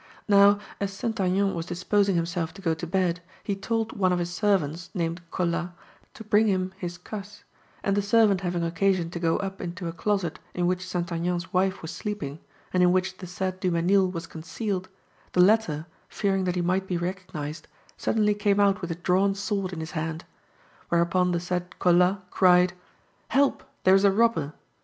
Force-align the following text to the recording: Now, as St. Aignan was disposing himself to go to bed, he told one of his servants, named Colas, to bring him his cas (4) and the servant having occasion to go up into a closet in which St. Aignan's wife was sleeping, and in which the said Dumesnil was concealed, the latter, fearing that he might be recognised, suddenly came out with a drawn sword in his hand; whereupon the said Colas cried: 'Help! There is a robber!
Now, 0.27 0.57
as 0.79 0.91
St. 0.91 1.21
Aignan 1.21 1.53
was 1.53 1.67
disposing 1.67 2.15
himself 2.15 2.55
to 2.55 2.61
go 2.63 2.73
to 2.73 2.87
bed, 2.87 3.21
he 3.43 3.55
told 3.55 3.95
one 3.95 4.11
of 4.11 4.17
his 4.17 4.33
servants, 4.33 4.89
named 4.95 5.21
Colas, 5.29 5.69
to 6.15 6.23
bring 6.23 6.47
him 6.47 6.73
his 6.75 6.97
cas 6.97 7.43
(4) 7.81 7.81
and 7.83 7.95
the 7.95 8.01
servant 8.01 8.41
having 8.41 8.63
occasion 8.63 9.11
to 9.11 9.19
go 9.19 9.37
up 9.37 9.61
into 9.61 9.87
a 9.87 9.93
closet 9.93 10.39
in 10.55 10.65
which 10.65 10.87
St. 10.87 11.11
Aignan's 11.11 11.53
wife 11.53 11.83
was 11.83 11.91
sleeping, 11.91 12.39
and 12.73 12.81
in 12.81 12.91
which 12.91 13.19
the 13.19 13.27
said 13.27 13.59
Dumesnil 13.59 14.09
was 14.11 14.25
concealed, 14.25 14.89
the 15.33 15.41
latter, 15.41 15.85
fearing 16.09 16.45
that 16.45 16.55
he 16.55 16.61
might 16.63 16.87
be 16.87 16.97
recognised, 16.97 17.67
suddenly 17.95 18.33
came 18.33 18.59
out 18.59 18.81
with 18.81 18.89
a 18.89 18.95
drawn 18.95 19.35
sword 19.35 19.71
in 19.71 19.81
his 19.81 19.91
hand; 19.91 20.25
whereupon 20.89 21.31
the 21.31 21.39
said 21.39 21.77
Colas 21.77 22.17
cried: 22.31 22.73
'Help! 23.27 23.63
There 23.83 23.93
is 23.93 24.03
a 24.03 24.09
robber! 24.11 24.53